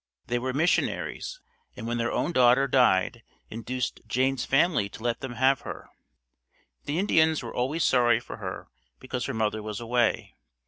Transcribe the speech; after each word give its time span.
They 0.25 0.39
were 0.39 0.51
missionaries 0.51 1.39
and 1.75 1.85
when 1.85 1.99
their 1.99 2.11
own 2.11 2.31
daughter 2.31 2.67
died 2.67 3.21
induced 3.51 3.99
Jane's 4.07 4.43
family 4.45 4.89
to 4.89 5.03
let 5.03 5.19
them 5.19 5.33
have 5.33 5.61
her. 5.61 5.91
The 6.85 6.97
Indians 6.97 7.43
were 7.43 7.53
always 7.53 7.83
sorry 7.83 8.19
for 8.19 8.37
her 8.37 8.67
because 8.99 9.27
her 9.27 9.33
mother 9.35 9.61
was 9.61 9.79
away. 9.79 10.33